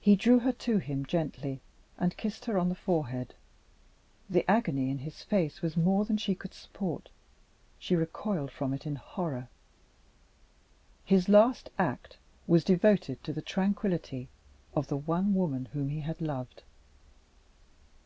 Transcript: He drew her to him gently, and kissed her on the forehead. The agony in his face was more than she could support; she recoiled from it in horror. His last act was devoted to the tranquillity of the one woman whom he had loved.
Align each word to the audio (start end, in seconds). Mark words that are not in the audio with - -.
He 0.00 0.16
drew 0.16 0.38
her 0.38 0.52
to 0.52 0.78
him 0.78 1.04
gently, 1.04 1.60
and 1.98 2.16
kissed 2.16 2.46
her 2.46 2.58
on 2.58 2.70
the 2.70 2.74
forehead. 2.74 3.34
The 4.30 4.50
agony 4.50 4.88
in 4.88 5.00
his 5.00 5.22
face 5.22 5.60
was 5.60 5.76
more 5.76 6.06
than 6.06 6.16
she 6.16 6.34
could 6.34 6.54
support; 6.54 7.10
she 7.78 7.94
recoiled 7.94 8.50
from 8.50 8.72
it 8.72 8.86
in 8.86 8.96
horror. 8.96 9.50
His 11.04 11.28
last 11.28 11.68
act 11.78 12.16
was 12.46 12.64
devoted 12.64 13.22
to 13.24 13.34
the 13.34 13.42
tranquillity 13.42 14.30
of 14.74 14.86
the 14.86 14.96
one 14.96 15.34
woman 15.34 15.66
whom 15.74 15.90
he 15.90 16.00
had 16.00 16.22
loved. 16.22 16.62